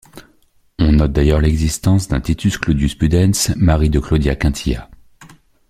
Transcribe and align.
On 0.79 0.93
note 0.93 1.11
d'ailleurs 1.11 1.41
l'existence 1.41 2.07
d'un 2.07 2.19
Titus 2.21 2.57
Claudius 2.57 2.95
Pudens, 2.95 3.55
mari 3.55 3.91
de 3.91 3.99
Claudia 3.99 4.35
Quintilla. 4.35 4.89